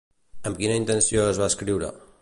[0.51, 1.93] Amb quina intenció es va escriure?